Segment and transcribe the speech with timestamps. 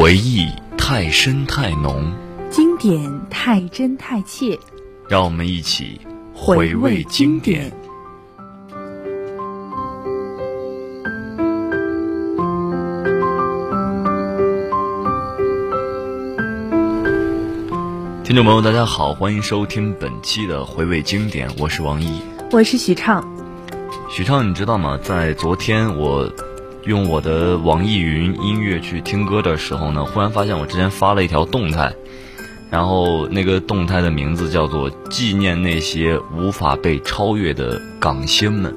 [0.00, 2.12] 回忆太深太浓，
[2.48, 4.56] 经典太真太切，
[5.08, 6.00] 让我们一起
[6.32, 7.68] 回味经典。
[18.22, 22.22] 听众朋友，大家好，欢迎收听本期的回味经典，我是王一，
[22.52, 23.28] 我是许畅。
[24.08, 24.96] 许畅，你知道吗？
[25.02, 26.32] 在昨天我
[26.88, 31.92] 用我的网易云音乐去听歌的时候呢，忽然发现我之前发了一条动态，
[32.70, 38.74] 然后那个动态的名字叫做“纪念那些无法被超越的港星们”。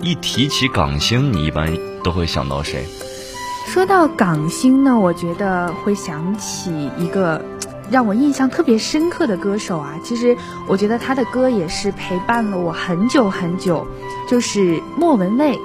[0.00, 2.84] 一提起港星，你一般都会想到谁？
[3.66, 7.44] 说到港星呢，我觉得会想起一个。
[7.90, 10.36] 让我印象特别深刻的歌手啊，其实
[10.68, 13.84] 我觉得他的歌也是陪伴了我很久很久，
[14.28, 15.58] 就是莫文蔚。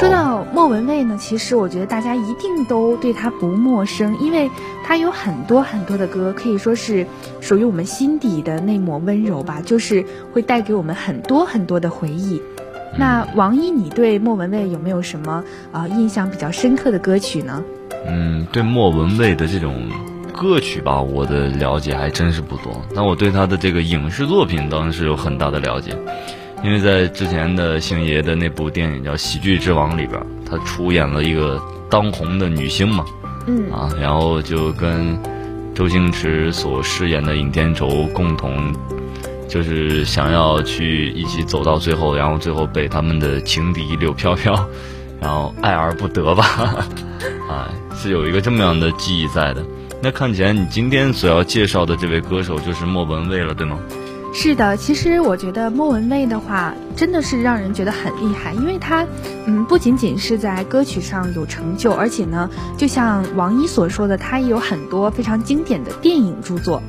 [0.00, 4.50] 说到莫文蔚呢，其实我觉得大家一定都对他不陌生，因为
[4.82, 7.06] 他有很多很多的歌，可以说是
[7.42, 10.02] 属于我们心底的那抹温柔吧，就是
[10.32, 12.40] 会带给我们很多很多的回忆。
[12.98, 17.62] 那王一，你对莫文蔚有没有什么啊印象比较深刻的歌曲呢？
[18.06, 19.74] 嗯，对莫文蔚的这种。
[20.32, 22.80] 歌曲吧，我的了解还真是不多。
[22.94, 25.94] 但我对他的这个影视作品当然是有很大的了解，
[26.62, 33.04] 因为在之前的星爷的那部电影叫《喜剧之王》里边，他出演了一个当红的女星嘛，
[33.46, 35.18] 嗯啊，然后就跟
[35.74, 38.74] 周星驰所饰演的尹天仇共同，
[39.48, 44.52] 就是想要去一起走到最后，然后最后被他们的情敌柳飘飘，
[45.20, 46.44] 然后爱而不得吧，
[47.48, 49.64] 啊，是有一个这么样的记忆在的。
[50.02, 53.78] 那看起来你今天所要介绍的这位歌手就是莫文蔚了，对吗？
[54.32, 59.04] 是的，其实我觉得莫文蔚的话真的是让人觉得很厉害，因为她，
[59.44, 66.80] 嗯，不仅仅是在歌曲上有成就，而且呢，就像王一所说的，她也有很多非常经典的电影著作。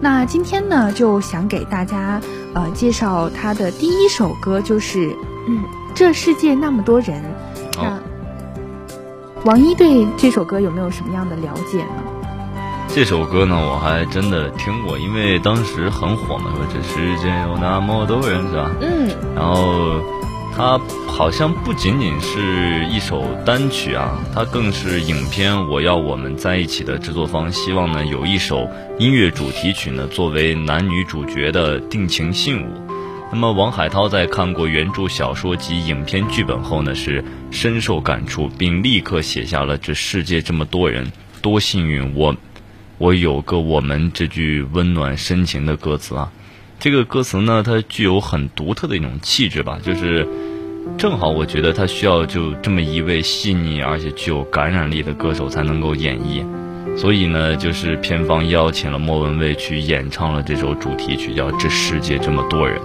[0.00, 2.20] 那今天呢，就想给大家
[2.54, 5.14] 呃介绍她的第一首歌，就是
[5.48, 7.22] 嗯，这世界那么多人。
[7.76, 8.00] 那
[9.44, 12.11] 王一对这首歌有没有什么样的了解呢？
[12.94, 18.70] 这首歌呢，我还真的听过，因为当时很火嘛，说这世界有那么多人，是吧？
[18.82, 19.08] 嗯。
[19.34, 19.98] 然后，
[20.54, 32.66] 它好像不仅仅是一首单曲啊，它更是影片《我要我们在一起》的制作方希望呢有一首音乐主题曲呢作为男女主角的定情信物。
[33.32, 41.10] 那么，王海涛在看过原著小说及影片剧本后呢，是深受感触，并立刻写下了“这世界这么多人，
[41.40, 42.36] 多幸运我”。
[43.02, 46.30] 我有个我们这句温暖深情的歌词啊，
[46.78, 50.24] 这个歌词呢，它具有很独特的一种气质吧，就是
[50.96, 56.46] 正好我觉得它需要就这么一位细腻而且具有感染力的歌手才能够演绎，
[56.96, 62.80] 所以呢，就是片方邀请了莫文蔚去演唱了这首主题曲，叫《这世界这么多人》。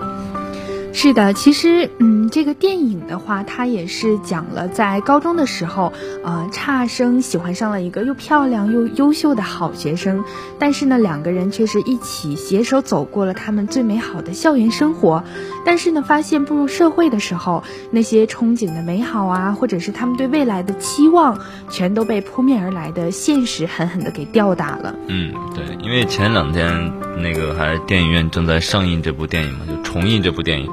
[0.99, 5.93] 是的，其实，嗯，这个电影的话，它也是讲了在高中的时候，
[6.23, 10.23] 呃，差生喜欢上了一个又漂亮又优秀的好学生，
[10.57, 15.23] 但是呢，两个人却是一起携手走过了他们最美好的校园生活，
[15.63, 21.37] 但是呢，发现步入社会的时候，那些憧憬的美好啊，或者是他们对未来的期望，
[21.69, 24.95] 全都被扑面而来的现实狠狠的给吊打了。
[25.05, 26.91] 嗯，对，因为前两天
[27.21, 30.67] 那个还电影院正在上映这部电影嘛，就重映这部电影。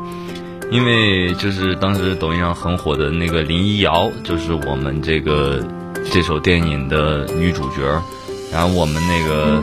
[0.71, 5.63] 因为就是当时抖音上很火的那个林一瑶，就是我们这个
[6.11, 7.83] 这首电影的女主角，
[8.53, 9.63] 然后我们那个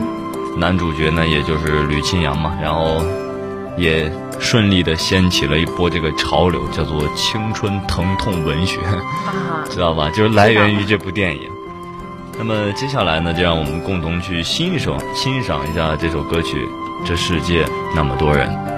[0.56, 3.02] 男主角呢，也就是吕钦阳嘛，然后
[3.76, 8.78] 也顺利的掀起了一波这个潮流，叫做青春疼痛文学，
[9.68, 10.08] 知道吧？
[10.10, 11.42] 就是来源于这部电影。
[12.38, 16.56] 那么接下来呢，就让我们共同去欣赏欣赏一下这首歌曲
[17.06, 18.48] 《这世界那么多人》。
[18.50, 18.71] 人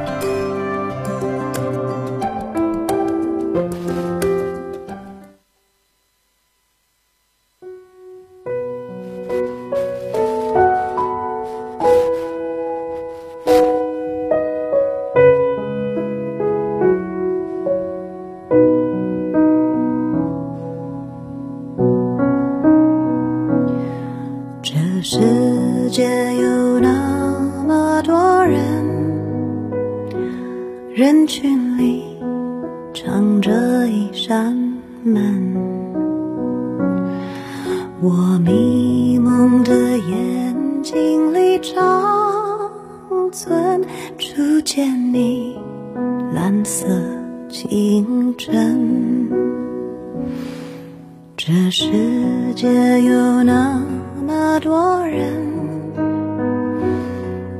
[53.00, 53.82] 有那
[54.26, 55.32] 么多人，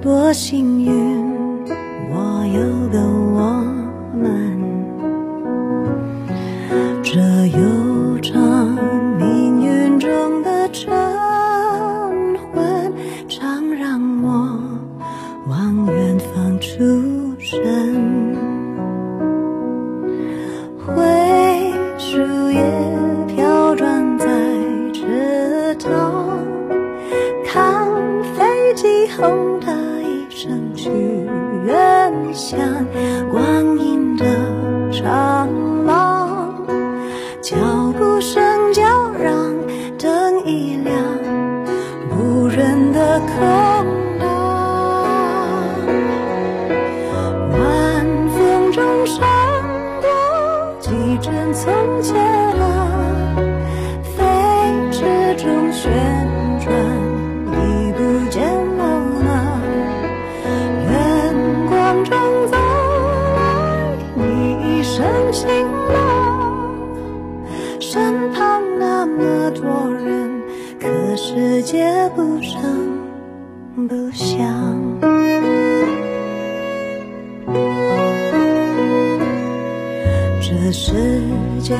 [0.00, 0.90] 多幸运，
[2.10, 2.98] 我有个
[55.74, 55.90] 旋
[56.60, 56.72] 转，
[57.50, 57.98] 已不
[58.30, 58.42] 见
[58.76, 58.82] 了
[59.24, 59.60] 吗？
[60.88, 60.92] 远
[61.68, 62.16] 光中
[62.46, 63.38] 走来
[64.14, 64.22] 你
[64.62, 65.50] 一身晴
[65.92, 65.94] 朗，
[67.80, 70.40] 身旁那么多人，
[70.80, 72.62] 可世界不声
[73.88, 74.46] 不响。
[80.40, 80.92] 这世
[81.60, 81.74] 界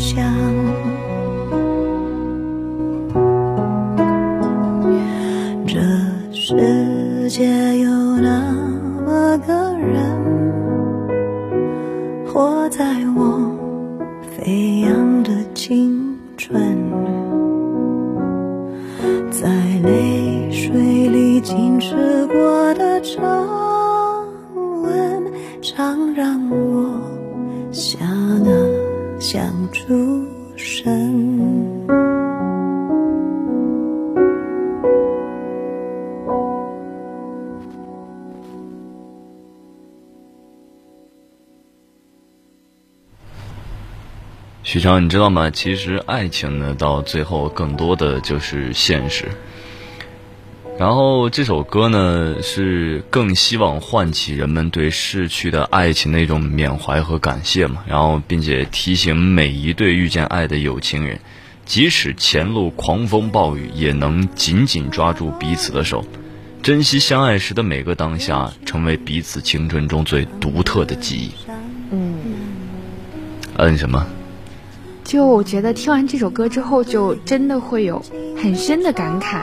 [0.00, 0.69] 想。
[44.90, 45.50] 许昌，你知道吗？
[45.50, 49.26] 其实爱情呢，到最后更多的就是现实。
[50.76, 57.84] 然后这首歌呢，是更希望唤起人们对逝去的爱情的一种缅怀和感谢嘛。
[57.86, 61.20] 然后，并且提醒每一对遇见爱的有情人，
[61.64, 66.04] 即使前路狂风暴雨，也能紧紧抓住彼此的手，
[66.62, 71.30] 珍惜相爱时的每个当下，成为彼此青春中最独特的记忆。
[71.92, 72.18] 嗯，
[73.56, 74.04] 嗯，什么？
[75.10, 78.00] 就我觉得听完这首歌之后，就真的会有
[78.40, 79.40] 很深的感慨，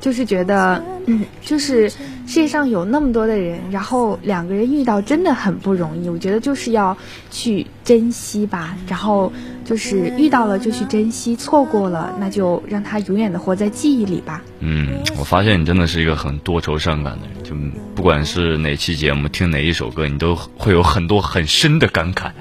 [0.00, 6.08] 就是觉得，嗯，就是世界上有那么多的人，然后两个人遇到真的很不容易。
[6.08, 6.98] 我觉得就是要
[7.30, 9.32] 去珍惜吧，然后
[9.64, 14.42] 就是遇到了就去珍惜，错过了那就让它永远的活在记忆里吧。
[14.58, 17.54] 嗯，我发现你真的是一个很多愁善感的人，就
[17.94, 22.32] 不管是哪期节目听哪一首歌，你都会有很多很深的感慨。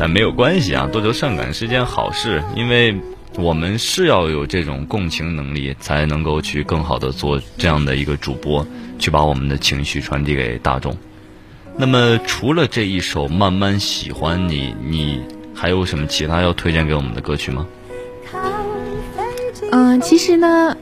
[0.00, 2.98] 但没有关系啊，多愁善感是件好事，因为
[3.36, 8.66] 我们是要有这种共情能力，才能够去更好的做这样的一个主播，
[8.98, 10.96] 去把我们的情绪传递给大众。
[11.76, 15.20] 那么除了这一首《慢慢喜欢你》，你
[15.54, 17.66] 还有什么其他要推荐给我们的歌曲吗？
[19.70, 20.74] 嗯，其实呢，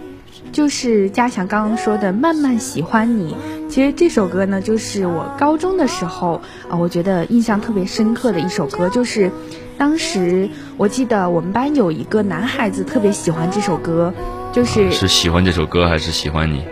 [0.53, 3.33] 就是嘉祥刚刚说的《慢慢喜欢你》。
[3.69, 8.89] 其实这首歌呢，就是我高中的时候啊，我觉得印象特别深刻的一首歌。
[8.89, 9.31] 就是
[9.77, 14.13] 当时我记得我们班有一个男孩子特别喜欢这首歌，
[14.53, 16.65] 就是是喜欢这首歌还是喜欢你？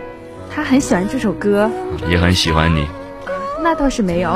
[0.49, 1.69] 他很喜欢这首歌，
[2.09, 2.85] 也很喜欢你。
[3.61, 4.35] 那倒是没有。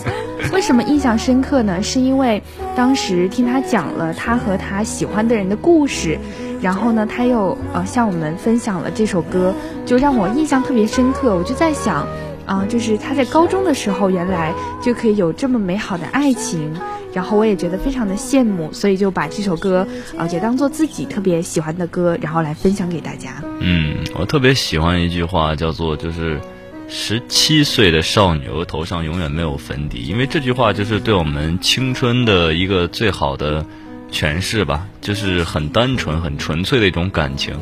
[0.52, 1.82] 为什么印象深刻呢？
[1.82, 2.42] 是因为
[2.76, 6.18] 当时听他讲了他和他喜欢的人的故事。
[6.62, 9.52] 然后呢，他又呃向我们分享了这首歌，
[9.84, 11.34] 就让我印象特别深刻。
[11.34, 12.06] 我就在想，
[12.46, 16.72] 啊，就是他在高中的时候，原来就可以有这么美好的爱情。
[17.12, 23.42] 然后我也觉得非常的羡慕，所以就把这首歌啊也当做自己特别喜欢的歌，然后来分享给大家。
[23.60, 26.40] 嗯，我特别喜欢一句话，叫做就是
[26.88, 33.66] 十七岁的少女额头上永远没有粉底，因为这句话就是对我们青春的一个最好的。
[34.12, 37.58] 诠释吧，就是很单纯、很纯粹的一种感情，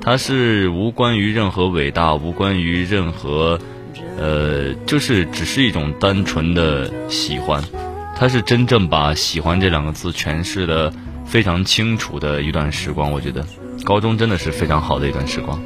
[0.00, 3.60] 它是无关于任何伟大，无关于任何，
[4.18, 7.62] 呃，就是只是一种单纯的喜欢，
[8.16, 10.92] 它是真正把喜欢这两个字诠释的
[11.26, 13.12] 非常清楚的一段时光。
[13.12, 13.46] 我觉得
[13.84, 15.60] 高中真的是非常好的一段时光。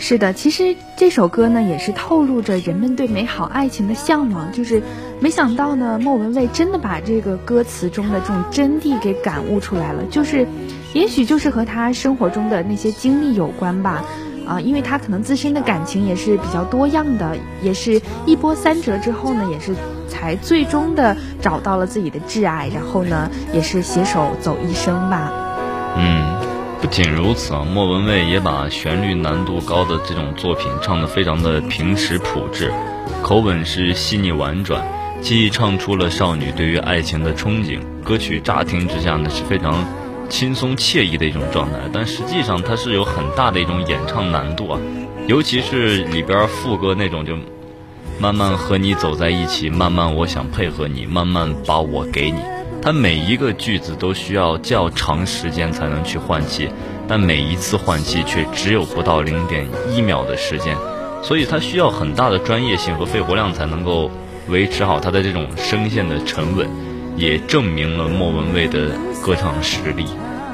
[0.00, 4.50] 是的，其实这首歌呢，也是透露着人们对美好爱情的向往。
[4.52, 4.80] 就是
[5.20, 10.04] 没想到呢，莫文蔚真的把这个歌词中的这种真谛给感悟出来了。
[10.04, 10.46] 就是，
[10.94, 14.04] 也许就是和他生活中的那些经历有关吧。
[14.46, 19.74] 啊，因为他可能自身的感情也是比较多样的，也是一波三折之后呢，也是
[20.08, 25.30] 才最终的找到了自己的挚爱，然后呢，也是携手走一生吧。
[25.98, 26.27] 嗯。
[26.90, 32.72] 仅如此啊，莫文蔚也把旋律难度高的这种作品唱得非常的平实朴质，
[33.22, 34.82] 口吻是细腻婉转，
[35.20, 37.78] 既唱出了少女对于爱情的憧憬。
[38.02, 39.84] 歌曲乍听之下呢是非常
[40.28, 44.80] 轻松惬意的一种状态，但实际上它是有很大的一种演唱难度啊，
[45.26, 47.36] 尤其是里边副歌那种就
[48.18, 52.40] 慢慢和你走在一起，慢慢我想配合你，慢慢把我给你。
[52.88, 56.70] 它每一个句子都需要较长时间才能去换气，
[57.06, 60.74] 但每一次换气却只有不到零点一秒的时间，
[61.22, 64.10] 所以它需要很大的专业性和肺活量才能够
[64.48, 66.66] 维持好它的这种声线的沉稳，
[67.14, 68.92] 也证明了莫文蔚的
[69.22, 70.06] 歌唱实力。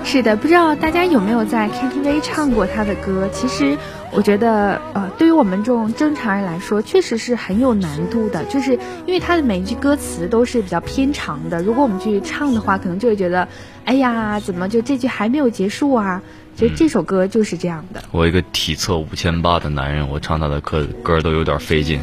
[0.04, 3.28] 是的，不知道大家有没有在 KTV 唱过他的歌？
[3.32, 3.78] 其实
[4.16, 8.44] 我觉得，呃，对于我们这种正常人来说，确实是很有难度的。
[8.44, 13.48] 就是因为他的每一句歌词都是比较偏长的，如果我们去唱的话，可能就会觉得，
[13.84, 16.22] 哎呀，怎么就这句还没有结束啊？
[16.56, 18.04] 其实这首歌就是这样的。
[18.12, 22.00] 我一个体测五千八的男人，我唱他的歌歌都有点费劲。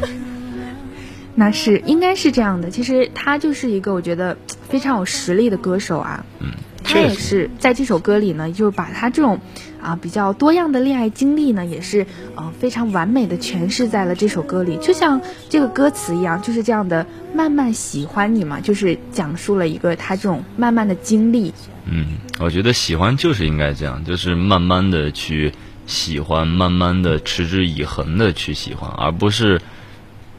[1.34, 2.68] 那是应该是这样的。
[2.68, 4.36] 其实他就是一个我觉得
[4.68, 6.26] 非常有实力的歌手啊。
[6.40, 6.50] 嗯。
[6.92, 9.40] 他也是在这首歌里呢，就是把他这种
[9.80, 12.06] 啊比较多样的恋爱经历呢，也是
[12.36, 21.54] 呃非常完美的诠释在了这首歌里，就像这个歌词一样，就是这样的慢慢喜欢你嘛，就是讲述了一个他这种慢慢的经历。
[21.86, 25.52] 嗯，我觉得喜欢就是应该这样，就是慢慢的去
[25.86, 29.62] 喜欢，慢慢的持之以恒的去喜欢，而不是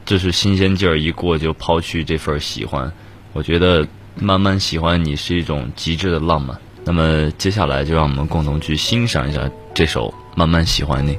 [0.06, 2.92] 就是新鲜劲儿一过就抛去这份喜欢。
[3.32, 3.88] 我觉得。
[4.16, 6.58] 慢慢喜欢你是一种极致的浪漫。
[6.84, 11.14] 那么接下来就让我们共同去欣赏一下这首《慢慢喜欢你》。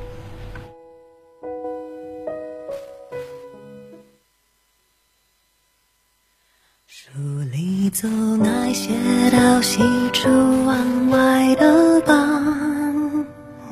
[6.86, 7.10] 书
[7.52, 8.92] 里总爱写
[9.32, 10.30] 到喜出
[10.66, 13.26] 望外的傍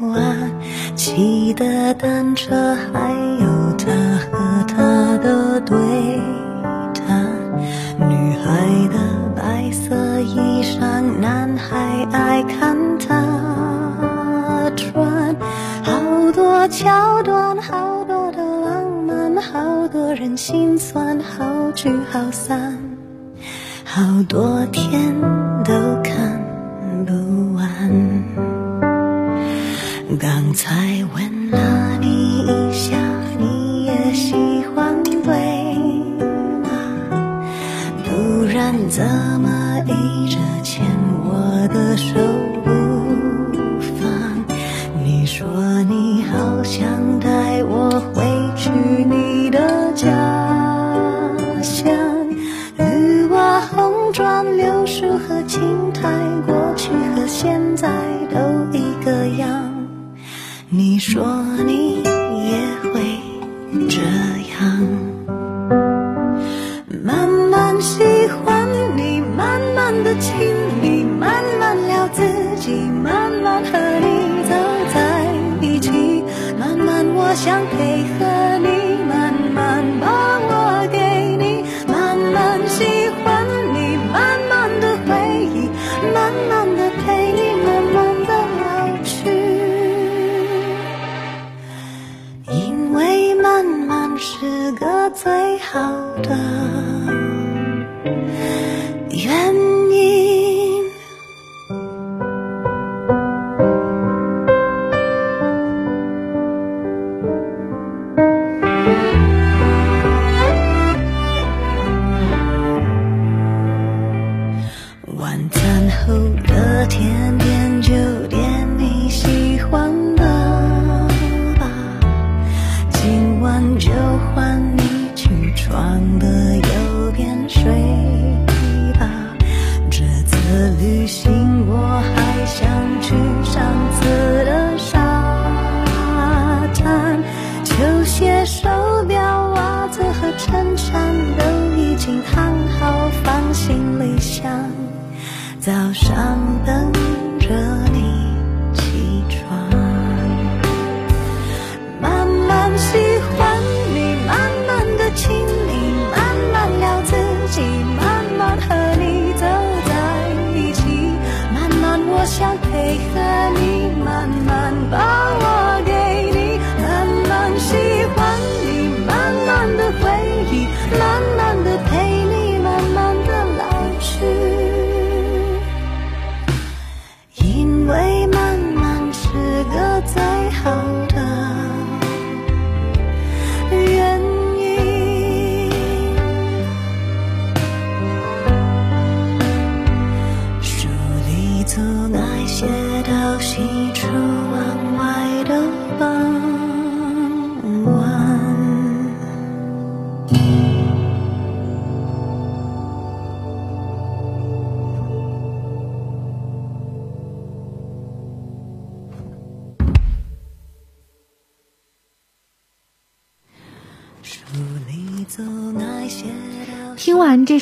[0.10, 3.12] 晚，骑的单车，还
[3.42, 5.78] 有他和他的对
[12.64, 15.36] 看他穿。
[15.84, 22.80] 好多桥段，好多的浪漫，好多人心酸，好聚好散，
[23.84, 25.14] 好多天
[25.66, 26.40] 都看
[27.06, 27.68] 不完。
[30.18, 32.96] 刚才问了你一下，
[33.38, 35.14] 你也喜欢对
[36.64, 36.70] 吗？
[38.06, 39.04] 不然怎？
[39.42, 39.63] 么
[61.06, 61.22] 说
[61.66, 63.20] 你也会
[63.90, 64.00] 这
[64.54, 64.58] 样，
[67.04, 70.32] 慢慢喜欢你，慢慢的亲
[70.82, 72.24] 密，慢慢聊自
[72.56, 72.72] 己，
[73.04, 74.56] 慢慢和你走
[74.94, 75.28] 在
[75.60, 76.24] 一起，
[76.58, 78.23] 慢慢我想配合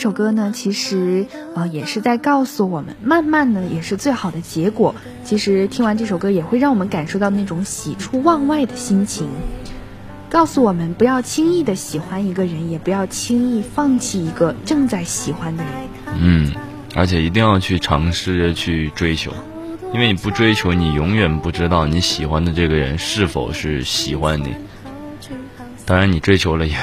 [0.02, 4.96] 首歌呢，其实呃也是在告诉我们，慢慢呢也是最好的结果。
[5.24, 9.30] 其实听完这首歌也会让我们感受到那种喜出望外的心情，
[10.28, 15.74] 告诉我们不要轻易的喜欢一个人，也不要轻易放弃一个正在喜欢的人。
[16.20, 16.52] 嗯，
[16.96, 19.32] 而且一定要去尝试着去追求，
[19.94, 24.56] 因为你不追求，你永远不知道你喜欢的这个人是否是喜欢你。
[25.86, 26.76] 当然，你追求了也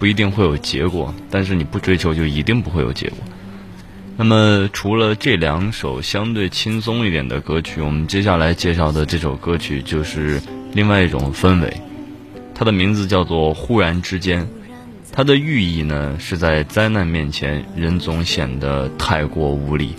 [0.00, 3.18] 不一定会有结果，但是你不追求就一定不会有结果。
[4.16, 10.40] 那么，除了这两首相对轻松一点的歌曲，我们接下来介绍的这首歌曲就是
[10.72, 11.74] 另外一种氛围，
[12.54, 14.42] 它的名字叫做《忽然之间》。
[15.12, 19.94] 它的寓意呢是在灾难面前，人总显得太过无力。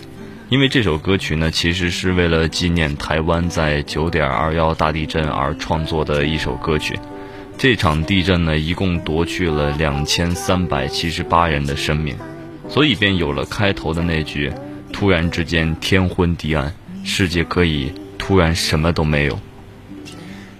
[0.48, 6.98] 因为这首歌曲呢，其实是为了纪念台湾在九点二幺大地震而创作的一首歌曲。
[7.58, 12.16] 这场地震呢，一共夺去了两千三百七十八人的生命，
[12.68, 14.52] 所以便有了开头的那句
[14.92, 19.38] ：“突然之间天昏地暗，世界可以突然什么都没有。”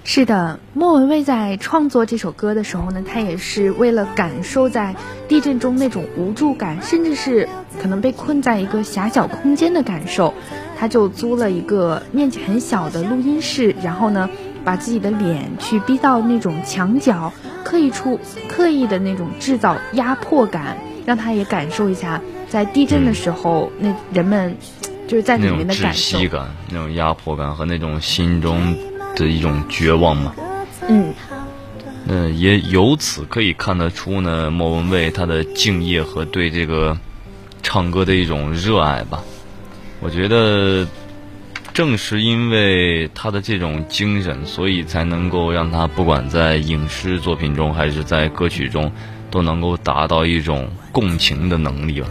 [0.05, 4.95] 是的，莫文蔚在创作这首歌的时候呢，他也是为了感受在
[5.29, 7.49] 地震中那种无助感，甚至是
[7.81, 10.35] 可能被困在一个狭小空间的感受，
[10.79, 14.29] 他就租了一个面积很小的录音室，然后呢，
[14.65, 17.33] 把自己的脸去逼到那种墙角，
[17.65, 24.57] 刻意出刻意的那种制造压迫感，让他也感受一下在地震的时候、那人们
[25.07, 26.29] 就是在里面的感受息。
[26.29, 28.75] 感、那种压迫感和那种心中
[29.17, 30.35] 的一种绝望嘛。
[30.89, 31.13] 嗯，
[32.05, 36.99] 那也由此可以看得出呢，莫文蔚她的敬业和对这个
[37.63, 39.23] 唱歌的一种热爱吧。
[40.01, 40.85] 我觉得，
[41.73, 48.93] 正是因为他的这种精神，所以才能够让他不管在影视作品中还是在歌曲中，
[49.31, 52.09] 都能够达到一种共情的能力吧。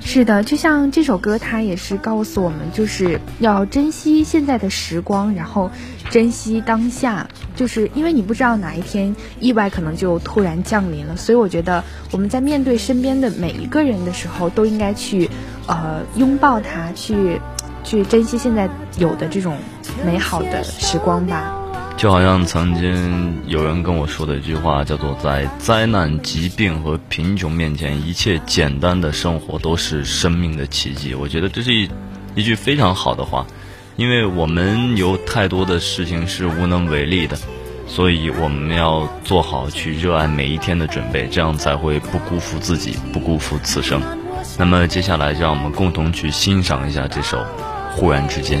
[0.00, 5.70] 是的，就像这首歌，它也是告诉我们，就是要珍惜现在的时光，然后
[6.10, 15.30] 珍惜当下，就是因为你不知道哪一天意外可能就突然降临了，所以我觉得我们在面对身边的每一个人的时候，都应该去
[15.66, 17.40] 呃拥抱他，去
[17.84, 18.68] 去珍惜现在
[18.98, 19.56] 有的这种
[20.04, 21.54] 美好的时光吧。
[21.96, 31.14] 就好像曾经有人跟我说的一句话，叫做“在灾难、疾病和贫穷面前，一切简单的生活都是生命的奇迹”。
[31.14, 31.88] 我觉得这是一
[32.34, 33.46] 一句非常好的话，
[33.94, 37.38] 因为我们有太多的事情是无能为力的，
[37.86, 44.02] 所以我们要做好去热爱每一天的准备，这样才会不辜负自己，不辜负此生。
[44.58, 47.38] 那么接下来，让我们共同去欣赏一下这首
[47.96, 48.60] 《忽然之间》。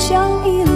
[0.00, 0.69] 相依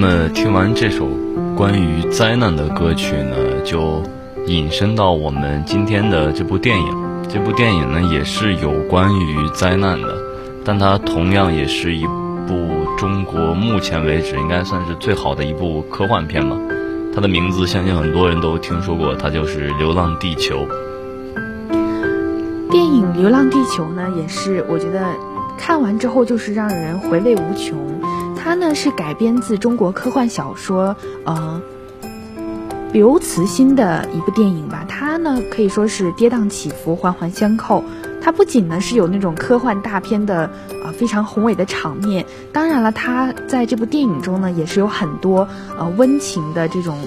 [0.00, 1.08] 那么听完这首
[1.56, 3.34] 关于灾难的歌曲呢，
[3.64, 4.00] 就
[4.46, 6.86] 引申到我们今天的这部电影。
[7.28, 10.16] 这部电影呢，也是有关于灾难的，
[10.64, 16.56] 但它同样也是一部中国目前为止应该算是最好的一部科幻片吧。
[17.12, 20.64] 它的名字相信很多人都听说过，它就是《流浪地球》。
[22.70, 25.08] 电影《流浪地球》呢，也是我觉得
[25.58, 27.76] 看完之后就是让人回味无穷。
[28.48, 31.60] 它呢是改编自中国科幻小说呃
[32.94, 34.86] 刘慈欣的一部电影吧。
[34.88, 37.84] 它呢可以说是跌宕起伏、环环相扣。
[38.22, 40.50] 它不仅呢是有那种科幻大片的
[40.82, 45.46] 呃非常宏伟的场面，当然了，它在这部电影中呢也是有很多
[45.78, 46.98] 呃温情的这种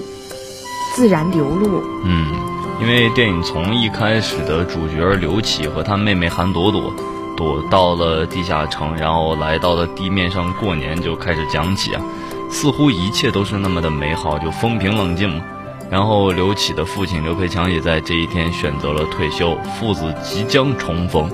[0.94, 1.82] 自然流露。
[2.04, 2.32] 嗯，
[2.80, 6.94] 因为电影从一开始的主角刘启和他妹妹韩朵朵
[7.36, 12.02] 躲到了地下城，然后来到了地面上过年就开始讲起啊，
[12.50, 15.42] 似乎一切都是那么的美好，就风平浪静嘛。
[15.90, 21.30] 然后刘启的父亲刘培强也在这一天选择了退休，父子即将重逢。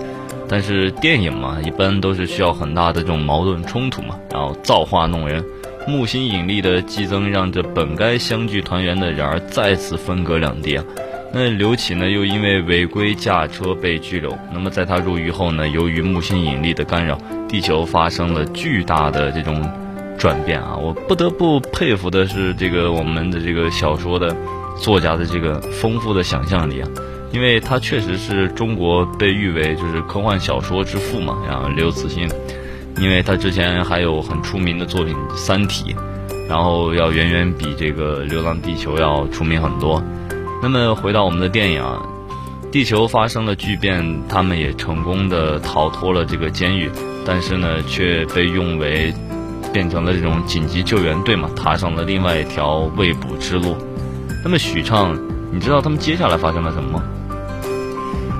[0.48, 5.44] 但是电影嘛，一般都是需要很大的这种矛盾冲突嘛，然后造化弄人，
[5.86, 10.84] 木星引力的激增让这本该相聚团圆的人儿再次分隔两地啊。
[11.32, 14.36] 那刘启呢，又因为违规驾车被拘留。
[14.52, 19.62] 那么在他入狱后呢，由于木星引力的干扰，地球发生了巨大的这种。
[20.18, 20.74] 转变啊！
[20.76, 24.36] 我不得不佩服的是这个我们的这个小说的
[24.76, 26.88] 作家的这个丰富的想象力啊，
[27.30, 32.28] 因为他确实是中国被誉为就是科幻小说之父嘛，然后刘慈欣，
[32.96, 35.94] 因为他之前还有很出名的作品《三体》，
[36.48, 40.02] 然后要远远比这个《流浪地球》要出名很多。
[40.62, 42.02] 那么回到我们的电影啊，
[42.70, 46.90] 地球发生了巨变，他们也成功的逃脱了这个监狱，
[47.24, 49.14] 但是呢，却被用为。
[49.70, 53.76] 变成了这种紧急救援队嘛，踏上了另外一条未卜之路。
[54.42, 55.14] 那么许畅，
[55.52, 57.02] 你知道他们接下来发生了什么吗？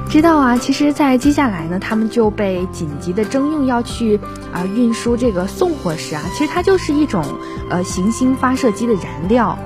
[0.09, 4.19] 知道啊，其实，在接下来呢，他们就被紧急的征用要去
[4.55, 7.23] 啊运输这个送货时啊，其实它就是一种
[7.69, 9.57] 呃行星发射机的燃料，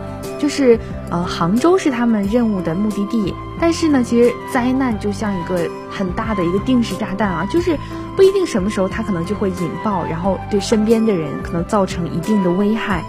[0.42, 0.76] 就是
[1.08, 3.32] 呃杭州是他们任务的目的地。
[3.60, 7.78] 但是呢，其实灾难就像一个很大的一个定时炸弹啊，就是
[8.16, 13.04] 不一定什么时候它可能就会引爆，然后对身边的人可能造成一定的危害。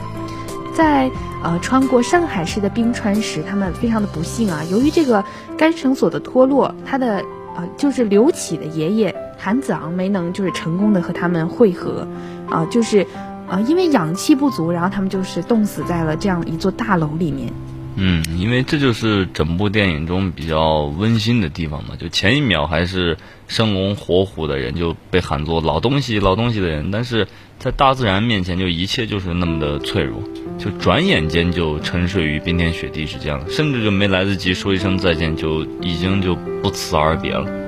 [0.76, 1.10] 在
[1.43, 5.24] 呃穿过上海市的冰川时，他们非常的不幸啊，由于这个
[5.58, 7.24] 干绳索的脱落，他的
[7.56, 12.08] 呃就是刘启的爷爷韩子昂没能就是成功的和他们会合，
[12.50, 13.06] 啊就是
[13.47, 17.51] 啊因为氧气不足，然后他们就是冻死在了这样一座大楼里面。
[17.95, 21.95] 嗯，因为这就是整部电影中比较温馨的地方嘛。
[21.95, 23.15] 就前一秒还是
[23.47, 27.27] 生龙活虎的人，就被喊作老东西、老东西的人，但是
[27.60, 30.23] 在大自然面前，就一切就是那么的脆弱，
[30.58, 37.62] 就转眼间就沉睡于冰天雪地之间了，甚至就没来得及说一声再见，就已经就不辞而别了。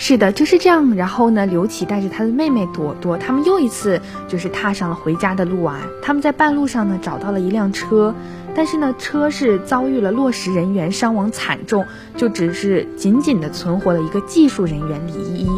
[0.00, 0.94] 是的，就是这样。
[0.94, 5.80] 然后呢，刘启带着他的妹妹朵朵，他们又一次就是踏上了回家的路啊。
[6.00, 8.14] 他们在半路上呢，找到了一辆车。
[8.54, 11.84] 但是呢，车是遭遇了落石人员伤亡惨重，
[12.16, 15.48] 就只是仅仅的存活了一个技术人员李依依。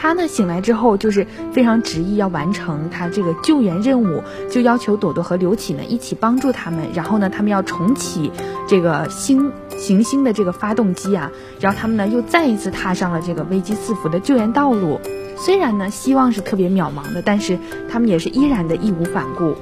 [0.00, 6.90] 他呢醒来之后就是非常执意要完成他这个救援任务，就要求朵朵和刘启呢一起帮助他们。
[6.94, 8.30] 然后呢，他们要重启
[8.68, 15.00] 这个星行星的这个发动机啊，然后他们呢又再一次踏上了这个危机四伏的救援道路。
[15.36, 17.58] 虽然呢希望是特别渺茫的，但是
[17.90, 19.56] 他们也是依然的义无反顾。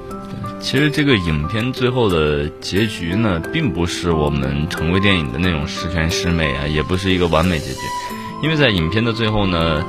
[0.59, 7.79] 其实这个影片最后的结局呢，并不是我们常规电影的那种十全十美啊，也不是一个完美结局。
[8.43, 9.83] 因为在影片的最后呢，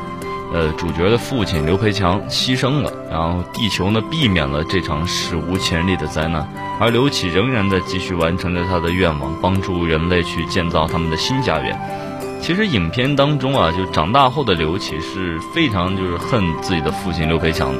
[0.53, 6.49] 呃，主角的父亲刘培强牺牲了，然后地球呢避免了这场史无前例的灾难，
[6.81, 11.79] 而刘启仍然在继续完成着他的愿望，帮助人类去建造他们的新家园。
[12.41, 17.79] 其实影片当中啊，就长大后的刘启是非常就是恨自己的父亲刘培强的。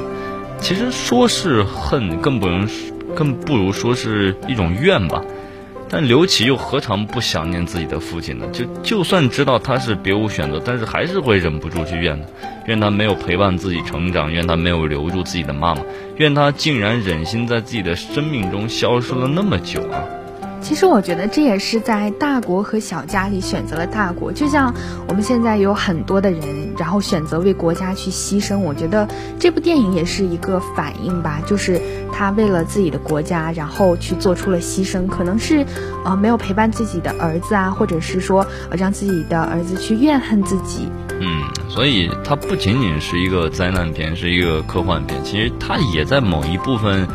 [0.59, 2.69] 其实说是恨，更不能，
[3.15, 5.23] 更不如说是一种怨吧。
[5.89, 8.45] 但刘启又何尝不想念自己的父亲呢？
[8.51, 15.81] 就就算知道他是别无选择，但是还是会忍不住去怨他，怨他没有陪伴自己成长，怨他没有留住自己的妈妈，
[16.17, 20.03] 怨他竟然忍心在自己的生命中消失了那么久啊！
[20.61, 24.73] 其实我觉得这也是在大国和小家里选择了大国，就像
[25.07, 26.43] 我们现在有很多的人，
[26.77, 28.59] 然后选择为国家去牺牲。
[28.59, 29.07] 我觉得
[29.39, 31.79] 这部电影也是一个反应吧，就是
[32.19, 35.65] 他为了自己的国家，然后去做出了牺牲，可能是
[36.03, 40.89] 呃没有陪伴自己的儿子啊，或者是说呃让自己的儿子去怨恨自己。
[41.21, 47.07] 嗯，所以它不仅仅是一个灾难片，是一个科幻片，其实它也在某一部分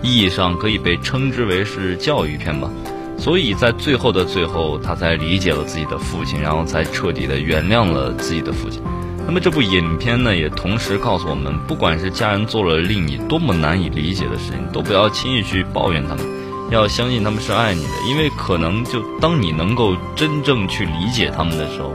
[0.00, 2.70] 意义上可以被称之为是教育片吧。
[3.18, 8.80] 所以在最后的最后，他才理解了自己的父亲，然后才彻底的原谅了自己的父亲。
[9.26, 16.24] 那么这部影片呢，也同时告诉我们，不管是家人做了令你多么难以理解的事情，都不要轻易去抱怨他们，
[16.70, 21.92] 要相信他们是爱你的，因为可能就当你能够真正去理解他们的时候，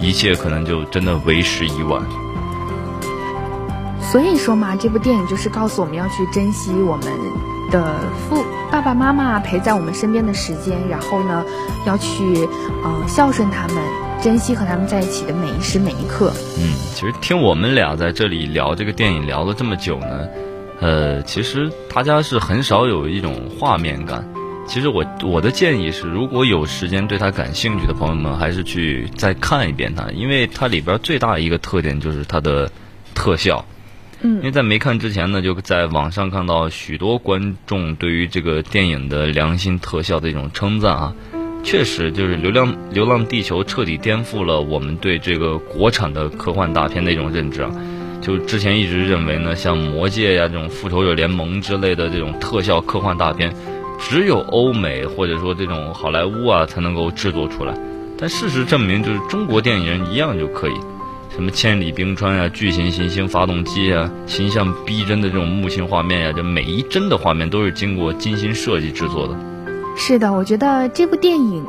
[0.00, 2.02] 一切可能就真的为时已晚。
[4.00, 7.06] 所以说嘛，这部电影就是告诉我们要去珍惜我们
[7.70, 7.94] 的
[8.28, 11.44] 父爸爸妈妈陪在我们身边的时间，然后呢，
[11.86, 12.48] 要去
[12.82, 13.76] 呃孝顺他们，
[14.22, 16.32] 珍惜和他们在一起的每一时每一刻。
[16.56, 20.28] 嗯，其实听我们俩在这里聊这个电影聊了这么久呢，
[20.80, 24.24] 呃，其实大家是很少有一种画面感。
[24.64, 32.70] 其实我我的建议是，如果有时间对它感兴趣的朋友们，还是去再看一遍它，因为它里边最大的一个特点就是它的
[33.16, 33.64] 特效。
[34.20, 41.12] 嗯，因为在没看之前呢，就在网上看到许多观众对于这个电影的良心特效的一种称赞啊，
[41.62, 47.70] 确实就是《流浪流浪地球》彻底颠覆了我们对这个国产的科幻大片的一种认知啊。
[48.20, 53.52] 就之前一直认为呢，像《魔戒》呀这种《复仇者联盟》之类的这种特效科幻大片。
[53.98, 57.72] 只有欧美或者说这种好莱坞啊才能够制作出来，
[58.18, 60.72] 但事实证明，就是中国电影人一样就可以，
[61.32, 69.51] 什么千里冰川呀、巨型行星发动机呀、形象逼真的这种木星画面呀，这每一帧的画面都是经过精心设计制作的。
[69.96, 71.64] 是的，我觉得这部电影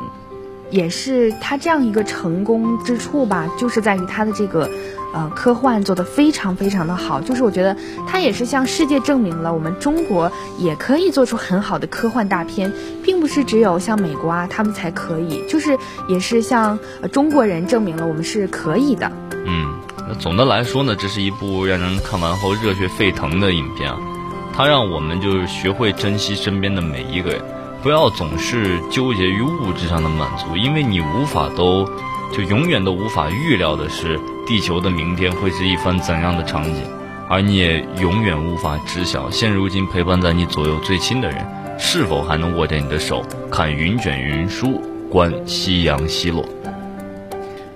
[0.70, 4.70] 也是它这样一个成功之处吧，就是在于它的这个。
[5.16, 16.80] 呃，科幻做得非常非常的好，就是我觉得它也是向世界证明了我们中国也可以做出很好的科幻大片，并不是只有像美国啊他们才可以，就是也是向
[17.12, 19.12] 中国人证明了我们是可以的。
[19.46, 19.76] 嗯，
[20.10, 24.00] 那总的来说呢，这是一部让人看完后热血沸腾的影片啊，
[24.52, 27.42] 它让我们就是学会珍惜身边的每一个人，
[27.84, 31.88] 不要总是纠结于物质上的满足，因为你无法都。
[32.32, 36.82] 就永远都无法预料的是，地球的明天会是一番怎样的场景，
[37.30, 41.46] 而你也永远无法知晓，现如今陪伴在你左右最亲的人，
[41.78, 46.44] 是否还能握着你的手，看云卷云舒，观夕阳西落。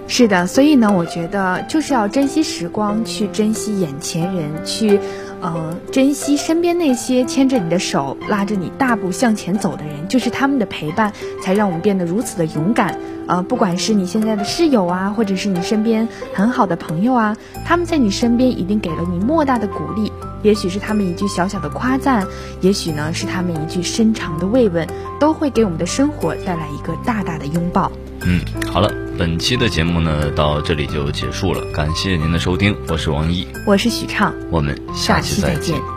[0.08, 5.00] 是的，所以呢，我觉得就是要珍惜时光，去珍惜眼前人，去。
[5.40, 13.00] 呃，珍惜身边那些牵着你的手、拉着你大步向前走的人，就是他们的陪伴，才让我们变得如此的勇敢。
[13.28, 20.12] 呃，不管是你现在的室友啊，或者是你身边很好的朋友啊，他们在你身边一定给了你莫大的鼓励。
[20.44, 22.26] 也许是他们一句小小的夸赞，
[22.62, 24.88] 也许呢是他们一句深长的慰问，
[25.20, 27.92] 都会给我们的生活带来一个大大的拥抱。
[28.26, 35.97] 嗯，好了，本期的节目呢到这里就结束了，感谢您的收听，我是王一，我是许畅，我们下期再见。